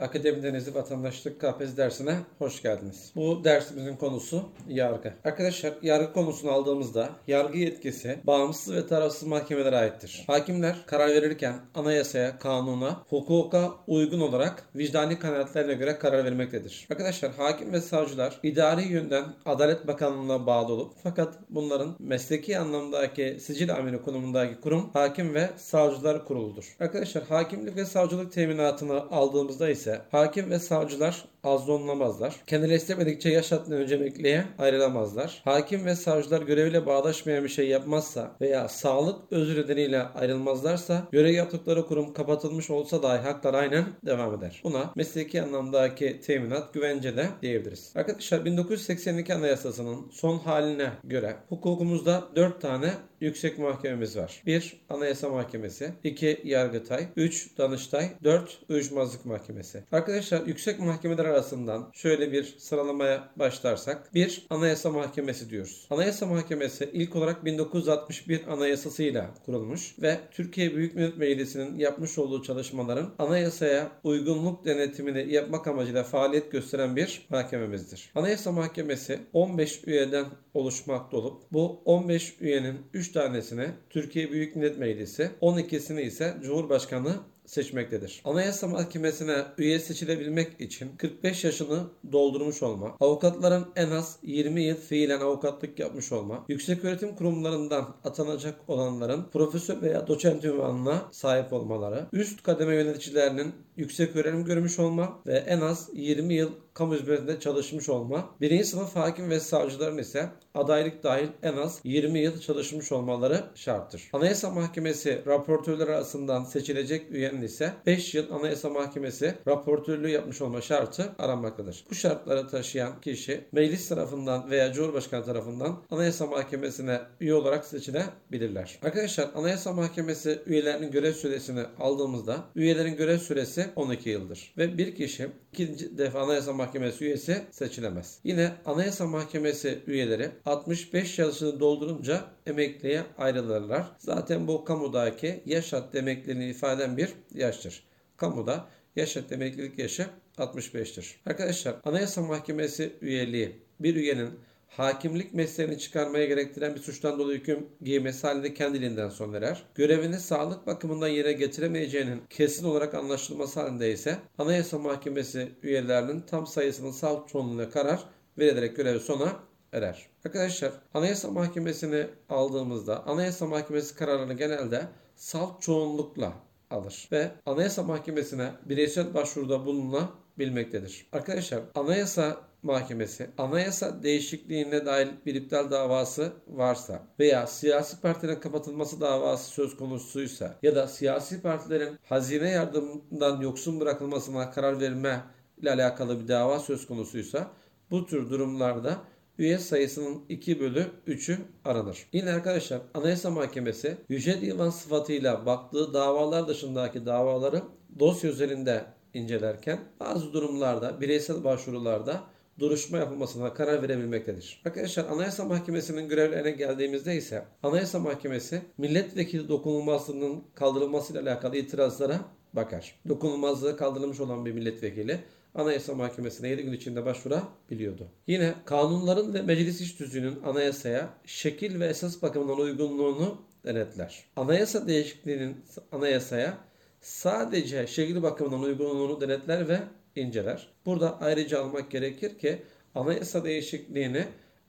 [0.00, 3.12] Akademi Denizli Vatandaşlık KPSS dersine hoş geldiniz.
[3.16, 5.12] Bu dersimizin konusu yargı.
[5.24, 10.24] Arkadaşlar yargı konusunu aldığımızda yargı yetkisi bağımsız ve tarafsız mahkemelere aittir.
[10.26, 16.86] Hakimler karar verirken anayasaya, kanuna, hukuka uygun olarak vicdani kanaatlerine göre karar vermektedir.
[16.90, 23.74] Arkadaşlar hakim ve savcılar idari yönden Adalet Bakanlığı'na bağlı olup fakat bunların mesleki anlamdaki sicil
[23.74, 26.76] amiri konumundaki kurum hakim ve savcılar kuruludur.
[26.80, 32.36] Arkadaşlar hakimlik ve savcılık teminatı hayatını aldığımızda ise hakim ve savcılar azlonlamazlar.
[32.46, 35.42] Kendileri istemedikçe yaş haddından önce emekliye ayrılamazlar.
[35.44, 41.86] Hakim ve savcılar göreviyle bağdaşmayan bir şey yapmazsa veya sağlık özür nedeniyle ayrılmazlarsa görev yaptıkları
[41.86, 44.60] kurum kapatılmış olsa dahi haklar aynen devam eder.
[44.64, 47.92] Buna mesleki anlamdaki teminat güvence de diyebiliriz.
[47.94, 54.42] Arkadaşlar 1982 Anayasası'nın son haline göre hukukumuzda 4 tane yüksek mahkememiz var.
[54.46, 54.80] 1.
[54.88, 56.40] Anayasa Mahkemesi 2.
[56.44, 57.58] Yargıtay 3.
[57.58, 58.58] Danıştay 4.
[58.68, 59.84] Uyuşmazlık Mahkemesi.
[59.92, 64.46] Arkadaşlar yüksek mahkemeler arasından şöyle bir sıralamaya başlarsak 1.
[64.50, 65.86] Anayasa Mahkemesi diyoruz.
[65.90, 73.14] Anayasa Mahkemesi ilk olarak 1961 Anayasasıyla kurulmuş ve Türkiye Büyük Millet Meclisi'nin yapmış olduğu çalışmaların
[73.18, 78.10] anayasaya uygunluk denetimini yapmak amacıyla faaliyet gösteren bir mahkememizdir.
[78.14, 85.30] Anayasa Mahkemesi 15 üyeden oluşmakta olup bu 15 üyenin 3 tanesine Türkiye Büyük Millet Meclisi,
[85.42, 87.14] 12'sini ise Cumhurbaşkanı
[87.46, 88.22] seçmektedir.
[88.24, 91.80] Anayasa Mahkemesi'ne üye seçilebilmek için 45 yaşını
[92.12, 98.60] doldurmuş olma, avukatların en az 20 yıl fiilen avukatlık yapmış olma, yüksek öğretim kurumlarından atanacak
[98.68, 105.36] olanların profesör veya doçent ünvanına sahip olmaları, üst kademe yöneticilerinin yüksek öğrenim görmüş olma ve
[105.36, 108.30] en az 20 yıl kamu hizmetinde çalışmış olma.
[108.40, 114.02] Birinci sınıf hakim ve savcıların ise adaylık dahil en az 20 yıl çalışmış olmaları şarttır.
[114.12, 121.12] Anayasa Mahkemesi raportörler arasından seçilecek üyenin ise 5 yıl Anayasa Mahkemesi raportörlüğü yapmış olma şartı
[121.18, 121.84] aranmaktadır.
[121.90, 128.78] Bu şartları taşıyan kişi meclis tarafından veya Cumhurbaşkanı tarafından Anayasa Mahkemesi'ne üye olarak seçilebilirler.
[128.82, 135.28] Arkadaşlar Anayasa Mahkemesi üyelerinin görev süresini aldığımızda üyelerin görev süresi 12 yıldır ve bir kişi
[135.52, 138.18] ikinci defa Anayasa Mahkemesi üyesi seçilemez.
[138.24, 143.86] Yine Anayasa Mahkemesi üyeleri 65 yaşını doldurunca emekliye ayrılırlar.
[143.98, 147.82] Zaten bu kamudaki yaş haddi emekliliğini ifade eden bir yaştır.
[148.16, 150.06] Kamuda yaş haddi emeklilik yaşı
[150.38, 151.14] 65'tir.
[151.26, 154.30] Arkadaşlar Anayasa Mahkemesi üyeliği bir üyenin
[154.66, 159.62] hakimlik mesleğini çıkarmaya gerektiren bir suçtan dolayı hüküm giymesi halinde kendiliğinden son verer.
[159.74, 166.90] Görevini sağlık bakımından yere getiremeyeceğinin kesin olarak anlaşılması halinde ise Anayasa Mahkemesi üyelerinin tam sayısının
[166.90, 168.04] salt çoğunluğuna karar
[168.38, 169.36] verilerek görevi sona
[169.72, 170.06] erer.
[170.24, 174.82] Arkadaşlar Anayasa Mahkemesi'ni aldığımızda Anayasa Mahkemesi kararını genelde
[175.16, 176.32] salt çoğunlukla
[176.70, 181.06] alır ve Anayasa Mahkemesi'ne bireysel başvuruda bulunabilmektedir.
[181.12, 189.50] Arkadaşlar Anayasa Mahkemesi anayasa değişikliğine dair bir iptal davası varsa veya siyasi partilerin kapatılması davası
[189.50, 195.20] söz konusuysa ya da siyasi partilerin hazine yardımından yoksun bırakılmasına karar verme
[195.58, 197.50] ile alakalı bir dava söz konusuysa
[197.90, 198.96] bu tür durumlarda
[199.38, 202.06] üye sayısının 2 bölü 3'ü aranır.
[202.12, 207.62] Yine arkadaşlar Anayasa Mahkemesi Yüce Divan sıfatıyla baktığı davalar dışındaki davaları
[207.98, 208.84] dosya üzerinde
[209.14, 214.62] incelerken bazı durumlarda bireysel başvurularda duruşma yapılmasına karar verebilmektedir.
[214.64, 222.20] Arkadaşlar Anayasa Mahkemesi'nin görevlerine geldiğimizde ise Anayasa Mahkemesi milletvekili dokunulmazlığının kaldırılmasıyla alakalı itirazlara
[222.52, 222.94] bakar.
[223.08, 225.20] Dokunulmazlığı kaldırılmış olan bir milletvekili
[225.54, 228.08] Anayasa Mahkemesi'ne 7 gün içinde başvurabiliyordu.
[228.26, 234.24] Yine kanunların ve meclis iş tüzüğünün anayasaya şekil ve esas bakımından uygunluğunu denetler.
[234.36, 235.56] Anayasa değişikliğinin
[235.92, 236.58] anayasaya
[237.00, 239.78] sadece şekil bakımından uygunluğunu denetler ve
[240.16, 240.68] inceler.
[240.86, 242.62] Burada ayrıca almak gerekir ki
[242.94, 244.24] anayasa değişikliğini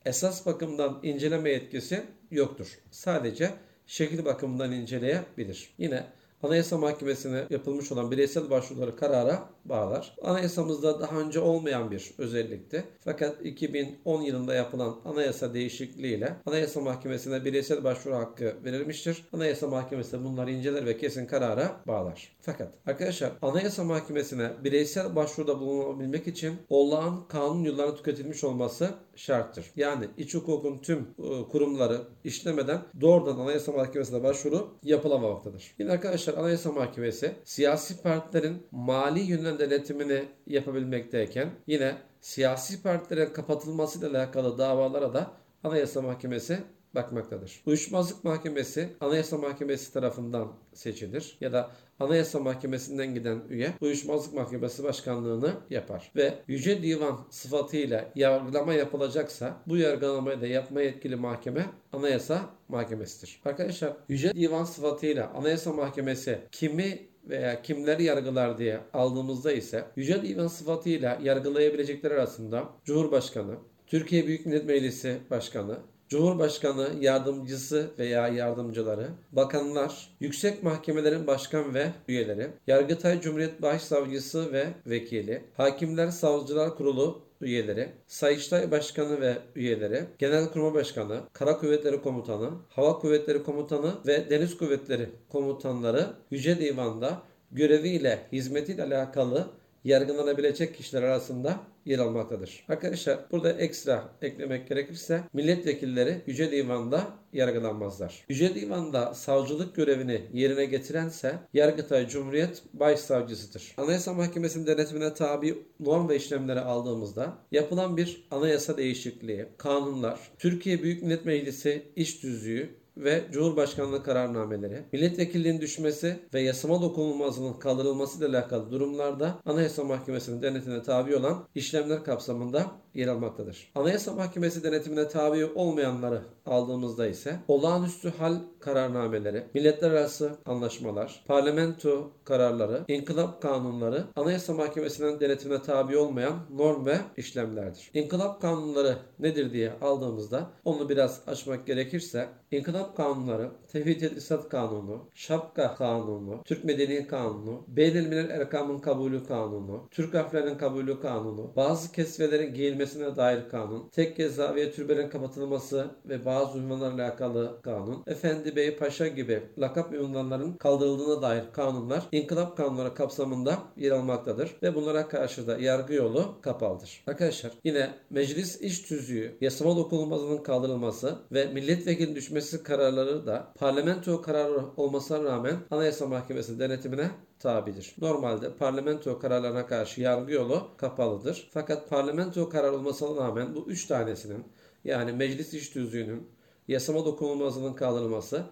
[0.05, 2.79] esas bakımdan inceleme yetkisi yoktur.
[2.91, 3.51] Sadece
[3.87, 5.69] şekil bakımından inceleyebilir.
[5.77, 6.03] Yine
[6.43, 10.15] Anayasa Mahkemesi'ne yapılmış olan bireysel başvuruları karara bağlar.
[10.21, 12.83] Anayasamızda daha önce olmayan bir özellikti.
[12.99, 19.25] Fakat 2010 yılında yapılan anayasa değişikliğiyle Anayasa Mahkemesi'ne bireysel başvuru hakkı verilmiştir.
[19.33, 22.37] Anayasa Mahkemesi bunları inceler ve kesin karara bağlar.
[22.41, 29.65] Fakat arkadaşlar Anayasa Mahkemesi'ne bireysel başvuruda bulunabilmek için olağan kanun yıllarına tüketilmiş olması şarttır.
[29.75, 35.75] Yani iç hukukun tüm e, kurumları işlemeden doğrudan Anayasa Mahkemesi'ne başvuru yapılamamaktadır.
[35.79, 44.57] Yine arkadaşlar Anayasa Mahkemesi siyasi partilerin mali yönden denetimini yapabilmekteyken yine siyasi partilerin kapatılmasıyla alakalı
[44.57, 45.31] davalara da
[45.63, 46.59] Anayasa Mahkemesi
[46.95, 47.61] bakmaktadır.
[47.65, 55.53] Uyuşmazlık Mahkemesi Anayasa Mahkemesi tarafından seçilir ya da Anayasa Mahkemesi'nden giden üye Uyuşmazlık Mahkemesi Başkanlığını
[55.69, 63.41] yapar ve Yüce Divan sıfatıyla yargılama yapılacaksa bu yargılamayı da yapma yetkili mahkeme Anayasa Mahkemesi'dir.
[63.45, 70.47] Arkadaşlar Yüce Divan sıfatıyla Anayasa Mahkemesi kimi veya kimleri yargılar diye aldığımızda ise Yüce Divan
[70.47, 73.55] sıfatıyla yargılayabilecekler arasında Cumhurbaşkanı,
[73.87, 75.77] Türkiye Büyük Millet Meclisi Başkanı,
[76.09, 85.43] Cumhurbaşkanı yardımcısı veya yardımcıları, bakanlar, yüksek mahkemelerin başkan ve üyeleri, Yargıtay Cumhuriyet Başsavcısı ve vekili,
[85.57, 93.43] Hakimler Savcılar Kurulu üyeleri, Sayıştay Başkanı ve üyeleri, Genelkurmay Başkanı, Kara Kuvvetleri Komutanı, Hava Kuvvetleri
[93.43, 99.47] Komutanı ve Deniz Kuvvetleri Komutanları Yüce Divan'da göreviyle, hizmetiyle alakalı
[99.83, 102.65] yargılanabilecek kişiler arasında yer almaktadır.
[102.69, 108.25] Arkadaşlar burada ekstra eklemek gerekirse milletvekilleri Yüce Divan'da yargılanmazlar.
[108.29, 113.73] Yüce Divan'da savcılık görevini yerine getirense Yargıtay Cumhuriyet Başsavcısıdır.
[113.77, 121.03] Anayasa Mahkemesi'nin denetimine tabi norm ve işlemleri aldığımızda yapılan bir anayasa değişikliği, kanunlar, Türkiye Büyük
[121.03, 122.69] Millet Meclisi iş düzüğü
[123.03, 130.83] ve Cumhurbaşkanlığı kararnameleri, milletvekilliğinin düşmesi ve yasama dokunulmazlığının kaldırılması ile alakalı durumlarda Anayasa Mahkemesi'nin denetimine
[130.83, 133.71] tabi olan işlemler kapsamında yer almaktadır.
[133.75, 142.83] Anayasa Mahkemesi denetimine tabi olmayanları aldığımızda ise olağanüstü hal kararnameleri, milletler arası anlaşmalar, parlamento kararları,
[142.87, 147.89] inkılap kanunları Anayasa Mahkemesi'nin denetimine tabi olmayan norm ve işlemlerdir.
[147.93, 155.75] İnkılap kanunları nedir diye aldığımızda onu biraz açmak gerekirse İnkılap kanunları, Tevhid Tedrisat Kanunu, Şapka
[155.75, 162.53] Kanunu, Türk Medeni Kanunu, Beynelmilel Erkam'ın kabulü kanunu, Türk harflerinin kabulü kanunu, bazı kesvelerin
[162.87, 168.77] giyilmesine dair kanun, tek ceza ve türbelerin kapatılması ve bazı ünvanlarla alakalı kanun, Efendi Bey
[168.77, 175.47] Paşa gibi lakap ünvanların kaldırıldığına dair kanunlar inkılap kanunları kapsamında yer almaktadır ve bunlara karşı
[175.47, 177.03] da yargı yolu kapalıdır.
[177.07, 184.61] Arkadaşlar yine meclis iş tüzüğü, yasama dokunulmazlığının kaldırılması ve milletvekili düşmesi kararları da parlamento kararı
[184.77, 187.95] olmasına rağmen Anayasa Mahkemesi denetimine tabidir.
[188.01, 191.49] Normalde parlamento kararlarına karşı yargı yolu kapalıdır.
[191.53, 194.43] Fakat parlamento karar olmasına rağmen bu üç tanesinin
[194.83, 196.27] yani meclis iş tüzüğünün,
[196.67, 198.43] yasama dokunulmazlığının kaldırılması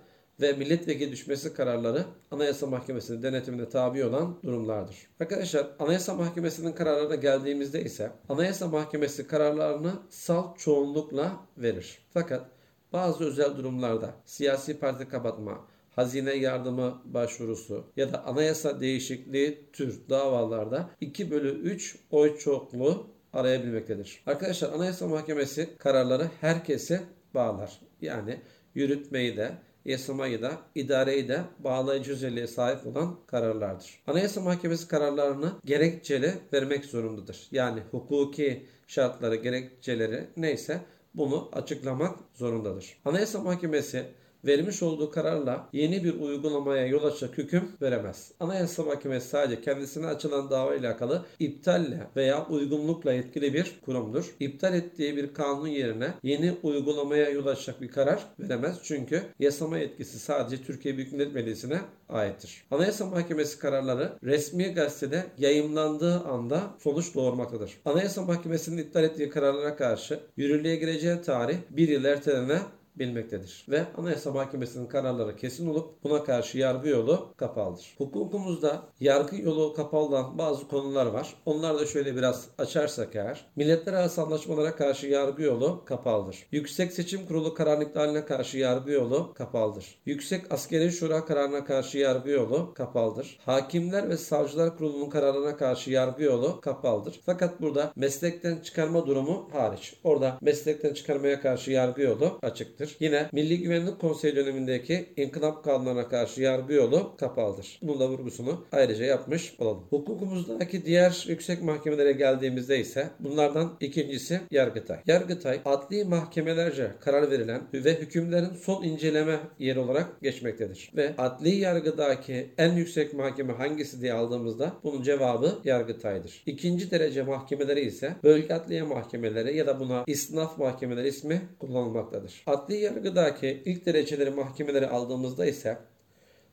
[0.41, 4.95] ve milletvekili düşmesi kararları Anayasa Mahkemesi'nin denetimine tabi olan durumlardır.
[5.19, 11.99] Arkadaşlar Anayasa Mahkemesi'nin kararlarına geldiğimizde ise Anayasa Mahkemesi kararlarını salt çoğunlukla verir.
[12.13, 12.49] Fakat
[12.93, 20.89] bazı özel durumlarda siyasi parti kapatma, hazine yardımı başvurusu ya da anayasa değişikliği tür davalarda
[21.01, 24.24] 2 bölü 3 oy çokluğu arayabilmektedir.
[24.25, 27.03] Arkadaşlar Anayasa Mahkemesi kararları herkese
[27.33, 27.80] bağlar.
[28.01, 28.42] Yani
[28.75, 29.51] yürütmeyi de
[29.86, 34.03] yasamayı da, idareyi de bağlayıcı özelliğe sahip olan kararlardır.
[34.07, 37.48] Anayasa Mahkemesi kararlarını gerekçeli vermek zorundadır.
[37.51, 40.80] Yani hukuki şartları, gerekçeleri neyse
[41.13, 42.98] bunu açıklamak zorundadır.
[43.06, 44.06] Anayasa Mahkemesi
[44.45, 48.31] vermiş olduğu kararla yeni bir uygulamaya yol açacak hüküm veremez.
[48.39, 54.36] Anayasa Mahkemesi sadece kendisine açılan dava ile alakalı iptalle veya uygunlukla yetkili bir kurumdur.
[54.39, 58.79] İptal ettiği bir kanun yerine yeni uygulamaya yol açacak bir karar veremez.
[58.84, 62.65] Çünkü yasama yetkisi sadece Türkiye Büyük Millet Meclisi'ne aittir.
[62.72, 67.72] Anayasa Mahkemesi kararları resmi gazetede yayımlandığı anda sonuç doğurmaktadır.
[67.86, 72.60] Anayasa Mahkemesi'nin iptal ettiği kararlara karşı yürürlüğe gireceği tarih bir yıl ertelene
[72.99, 73.65] bilmektedir.
[73.69, 77.95] Ve Anayasa Mahkemesi'nin kararları kesin olup buna karşı yargı yolu kapalıdır.
[77.97, 81.35] Hukukumuzda yargı yolu kapalı olan bazı konular var.
[81.45, 83.45] Onları da şöyle biraz açarsak eğer.
[83.55, 86.47] Milletler arası anlaşmalara karşı yargı yolu kapalıdır.
[86.51, 89.95] Yüksek Seçim Kurulu kararın iptaline karşı yargı yolu kapalıdır.
[90.05, 93.39] Yüksek Askeri Şura kararına karşı yargı yolu kapalıdır.
[93.45, 97.19] Hakimler ve Savcılar Kurulu'nun kararına karşı yargı yolu kapalıdır.
[97.25, 99.93] Fakat burada meslekten çıkarma durumu hariç.
[100.03, 102.85] Orada meslekten çıkarmaya karşı yargı yolu açıktır.
[102.86, 102.98] Geçmektedir.
[103.00, 107.80] Yine Milli Güvenlik Konseyi dönemindeki inkılap kanunlarına karşı yargı yolu kapalıdır.
[107.82, 109.84] Bunun da vurgusunu ayrıca yapmış olalım.
[109.89, 114.98] Hukukumuzdaki diğer yüksek mahkemelere geldiğimizde ise bunlardan ikincisi Yargıtay.
[115.08, 120.92] Yargıtay adli mahkemelerce karar verilen ve hükümlerin son inceleme yeri olarak geçmektedir.
[120.96, 126.44] Ve adli yargıdaki en yüksek mahkeme hangisi diye aldığımızda bunun cevabı Yargıtay'dır.
[126.46, 132.44] İkinci derece mahkemeleri ise bölge adliye mahkemeleri ya da buna isnaf mahkemeleri ismi kullanılmaktadır.
[132.46, 135.77] Adli yargıdaki ilk dereceleri mahkemeleri aldığımızda ise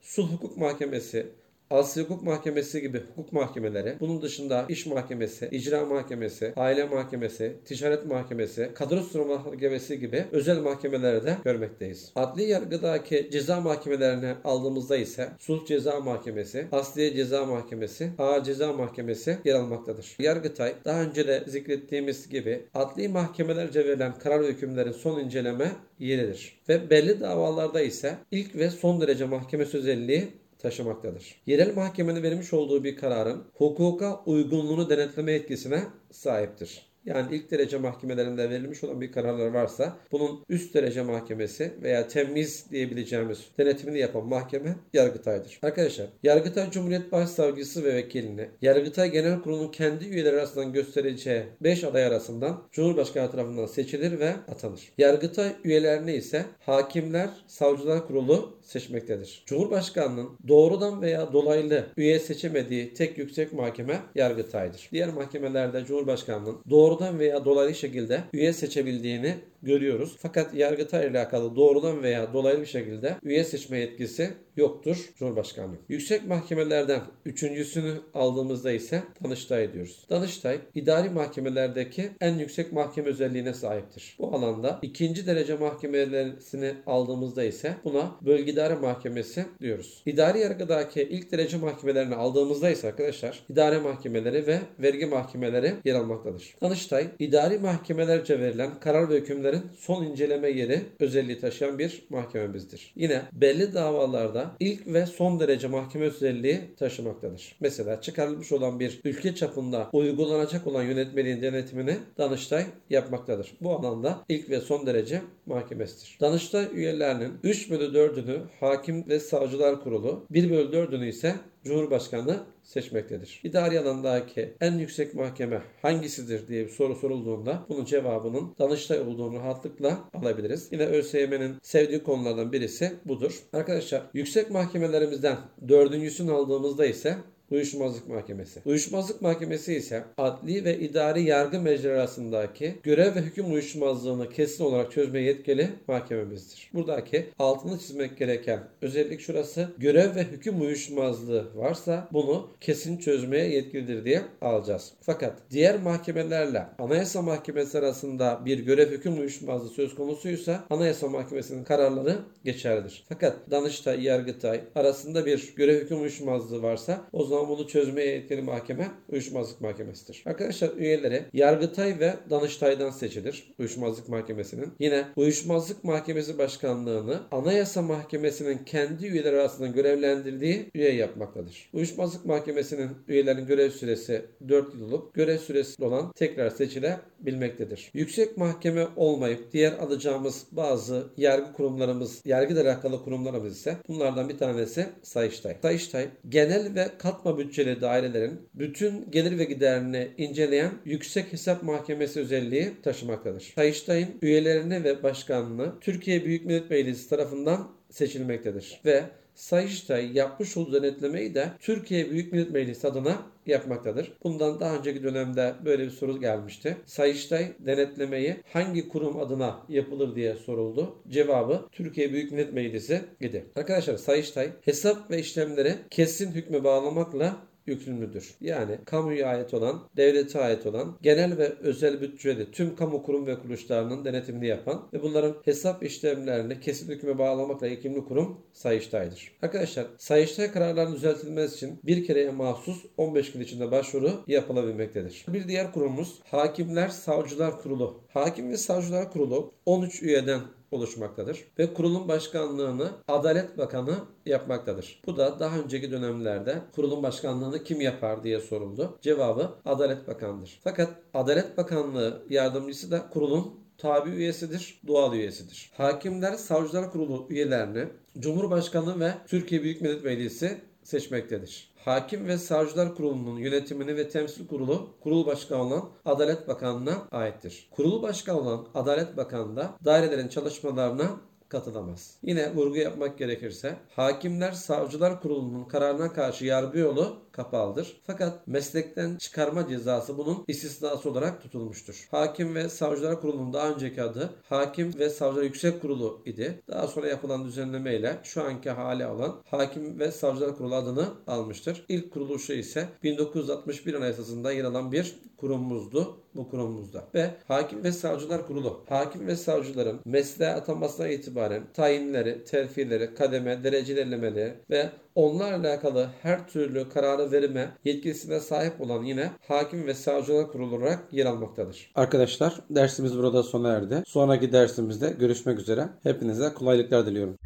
[0.00, 1.26] Sulh Hukuk Mahkemesi,
[1.73, 8.07] Asya Hukuk Mahkemesi gibi hukuk mahkemeleri, bunun dışında iş mahkemesi, icra mahkemesi, aile mahkemesi, ticaret
[8.07, 12.12] mahkemesi, kadrostro mahkemesi gibi özel mahkemelerde de görmekteyiz.
[12.17, 19.38] Adli yargıdaki ceza mahkemelerini aldığımızda ise sulh ceza mahkemesi, asliye ceza mahkemesi, ağır ceza mahkemesi
[19.45, 20.17] yer almaktadır.
[20.19, 26.61] Yargıtay daha önce de zikrettiğimiz gibi adli mahkemelerce verilen karar ve hükümlerin son inceleme yeridir.
[26.69, 31.42] Ve belli davalarda ise ilk ve son derece mahkeme özelliği taşımaktadır.
[31.47, 36.91] Yerel mahkemenin vermiş olduğu bir kararın hukuka uygunluğunu denetleme yetkisine sahiptir.
[37.06, 42.71] Yani ilk derece mahkemelerinde verilmiş olan bir kararlar varsa bunun üst derece mahkemesi veya temiz
[42.71, 45.59] diyebileceğimiz denetimini yapan mahkeme Yargıtay'dır.
[45.62, 52.04] Arkadaşlar Yargıtay Cumhuriyet Başsavcısı ve vekilini Yargıtay Genel Kurulu'nun kendi üyeleri arasından göstereceği 5 aday
[52.04, 54.92] arasından Cumhurbaşkanı tarafından seçilir ve atanır.
[54.99, 59.42] Yargıtay üyelerini ise hakimler, savcılar kurulu seçmektedir.
[59.47, 64.88] Cumhurbaşkanının doğrudan veya dolaylı üye seçemediği tek yüksek mahkeme Yargıtay'dır.
[64.92, 66.59] Diğer mahkemelerde Cumhurbaşkanının
[66.92, 70.16] doğrudan veya dolaylı şekilde üye seçebildiğini görüyoruz.
[70.18, 75.76] Fakat Yargıtay ile alakalı doğrudan veya dolaylı bir şekilde üye seçme yetkisi yoktur Cumhurbaşkanlığı.
[75.88, 80.06] Yüksek mahkemelerden üçüncüsünü aldığımızda ise Danıştay diyoruz.
[80.11, 84.16] Danıştay idari mahkemelerdeki en yüksek mahkeme özelliğine sahiptir.
[84.18, 90.02] Bu alanda ikinci derece mahkemelerini aldığımızda ise buna bölge idare mahkemesi diyoruz.
[90.06, 96.54] İdari yargıdaki ilk derece mahkemelerini aldığımızda ise arkadaşlar idare mahkemeleri ve vergi mahkemeleri yer almaktadır.
[96.62, 102.92] Danıştay idari mahkemelerce verilen karar ve hükümlerin son inceleme yeri özelliği taşıyan bir mahkememizdir.
[102.97, 107.56] Yine belli davalarda ilk ve son derece mahkeme özelliği taşımaktadır.
[107.61, 113.52] Mesela çıkarılmış olan bir ülke çapında uygulanacak olan yönetmeliğin denetimini Danıştay yapmaktadır.
[113.61, 116.18] Bu alanda ilk ve son derece mahkemesidir.
[116.20, 121.34] Danıştay üyelerinin 3 bölü 4'ünü Hakim ve Savcılar Kurulu, 1 bölü 4'ünü ise
[121.64, 123.40] Cumhurbaşkanı seçmektedir.
[123.45, 129.99] İdari alandaki en yüksek mahkeme hangisidir diye bir soru sorulduğunda bunun cevabının Danıştay olduğunu rahatlıkla
[130.14, 130.69] alabiliriz.
[130.73, 133.42] Yine ÖSYM'nin sevdiği konulardan birisi budur.
[133.52, 135.37] Arkadaşlar yüksek mahkemelerimizden
[135.69, 137.16] dördüncüsünü aldığımızda ise
[137.52, 138.61] Uyuşmazlık Mahkemesi.
[138.64, 144.92] Uyuşmazlık Mahkemesi ise adli ve idari yargı mecraları arasındaki görev ve hüküm uyuşmazlığını kesin olarak
[144.92, 146.71] çözmeye yetkili mahkememizdir.
[146.75, 149.68] Buradaki altını çizmek gereken özellik şurası.
[149.78, 154.92] Görev ve hüküm uyuşmazlığı varsa bunu kesin çözmeye yetkilidir diye alacağız.
[155.00, 162.18] Fakat diğer mahkemelerle Anayasa Mahkemesi arasında bir görev hüküm uyuşmazlığı söz konusuysa Anayasa Mahkemesi'nin kararları
[162.44, 163.04] geçerlidir.
[163.09, 168.88] Fakat Danıştay, Yargıtay arasında bir görev hüküm uyuşmazlığı varsa o zaman bunu çözmeye yetkili mahkeme
[169.08, 170.22] uyuşmazlık mahkemesidir.
[170.26, 173.54] Arkadaşlar üyeleri Yargıtay ve Danıştay'dan seçilir.
[173.58, 174.72] Uyuşmazlık mahkemesinin.
[174.80, 181.70] Yine uyuşmazlık mahkemesi başkanlığını Anayasa Mahkemesi'nin kendi üyeleri arasında görevlendirdiği üye yapmaktadır.
[181.72, 187.90] Uyuşmazlık mahkemesinin üyelerinin görev süresi 4 yıl olup görev süresi olan tekrar seçilebilmektedir.
[187.94, 194.87] Yüksek mahkeme olmayıp diğer alacağımız bazı yargı kurumlarımız, yargı alakalı kurumlarımız ise bunlardan bir tanesi
[195.02, 195.56] Sayıştay.
[195.62, 202.73] Sayıştay genel ve katma bütçeli dairelerin bütün gelir ve giderini inceleyen yüksek hesap mahkemesi özelliği
[202.83, 203.53] taşımaktadır.
[203.55, 211.35] Sayıştay'ın üyelerini ve başkanını Türkiye Büyük Millet Meclisi tarafından seçilmektedir ve Sayıştay yapmış olduğu denetlemeyi
[211.35, 214.12] de Türkiye Büyük Millet Meclisi adına yapmaktadır.
[214.25, 216.77] Bundan daha önceki dönemde böyle bir soru gelmişti.
[216.87, 220.95] Sayıştay denetlemeyi hangi kurum adına yapılır diye soruldu.
[221.09, 223.45] Cevabı Türkiye Büyük Millet Meclisi idi.
[223.57, 228.35] Arkadaşlar Sayıştay hesap ve işlemleri kesin hükmü bağlamakla yükümlüdür.
[228.40, 233.38] Yani kamuya ait olan, devlete ait olan, genel ve özel bütçeli tüm kamu kurum ve
[233.38, 239.33] kuruluşlarının denetimini yapan ve bunların hesap işlemlerini kesin hüküme bağlamakla yükümlü kurum Sayıştay'dır.
[239.42, 245.25] Arkadaşlar Sayıştay kararlarının düzeltilmesi için bir kereye mahsus 15 gün içinde başvuru yapılabilmektedir.
[245.28, 248.00] Bir diğer kurumumuz Hakimler Savcılar Kurulu.
[248.09, 250.40] Hakim ve Savcılar Kurulu 13 üyeden
[250.73, 253.95] oluşmaktadır ve kurulun başkanlığını Adalet Bakanı
[254.26, 255.02] yapmaktadır.
[255.07, 258.99] Bu da daha önceki dönemlerde kurulun başkanlığını kim yapar diye soruldu.
[259.00, 260.61] Cevabı Adalet Bakanı'dır.
[260.64, 265.71] Fakat Adalet Bakanlığı yardımcısı da kurulun tabi üyesidir, doğal üyesidir.
[265.75, 267.85] Hakimler Savcılar Kurulu üyelerini
[268.19, 271.72] Cumhurbaşkanı ve Türkiye Büyük Millet Meclisi seçmektedir.
[271.85, 277.69] Hakim ve Savcılar Kurulu'nun yönetimini ve temsil kurulu kurul başkanı olan Adalet Bakanlığı'na aittir.
[277.71, 281.11] Kurul başkanı olan Adalet Bakanı da dairelerin çalışmalarına
[281.49, 282.19] katılamaz.
[282.23, 288.01] Yine vurgu yapmak gerekirse Hakimler Savcılar Kurulu'nun kararına karşı yargı yolu kapalıdır.
[288.07, 292.09] Fakat meslekten çıkarma cezası bunun istisnası olarak tutulmuştur.
[292.11, 296.62] Hakim ve Savcılar Kurulu'nun daha önceki adı Hakim ve Savcılar Yüksek Kurulu idi.
[296.69, 301.85] Daha sonra yapılan düzenleme ile şu anki hali alan Hakim ve Savcılar Kurulu adını almıştır.
[301.89, 307.05] İlk kuruluşu ise 1961 Anayasası'nda yer alan bir kurumumuzdu bu kurumumuzda.
[307.15, 314.55] Ve Hakim ve Savcılar Kurulu, hakim ve savcıların mesleğe atanmasına itibaren tayinleri, terfileri, kademe, derecelerlemeleri
[314.71, 320.76] ve onlarla alakalı her türlü kararı verime yetkisine sahip olan yine Hakim ve Savcılar Kurulu
[320.76, 321.91] olarak yer almaktadır.
[321.95, 324.02] Arkadaşlar dersimiz burada sona erdi.
[324.07, 325.88] Sonraki dersimizde görüşmek üzere.
[326.02, 327.38] Hepinize kolaylıklar diliyorum.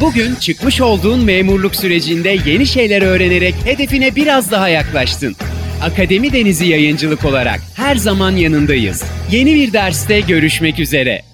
[0.00, 5.34] Bugün çıkmış olduğun memurluk sürecinde yeni şeyler öğrenerek hedefine biraz daha yaklaştın.
[5.82, 9.04] Akademi Denizi Yayıncılık olarak her zaman yanındayız.
[9.30, 11.31] Yeni bir derste görüşmek üzere.